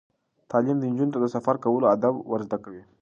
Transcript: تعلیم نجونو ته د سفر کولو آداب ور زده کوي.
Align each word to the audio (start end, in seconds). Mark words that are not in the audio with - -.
تعلیم 0.49 0.77
نجونو 0.83 1.13
ته 1.13 1.19
د 1.21 1.25
سفر 1.35 1.55
کولو 1.63 1.85
آداب 1.95 2.15
ور 2.31 2.41
زده 2.47 2.57
کوي. 2.63 2.83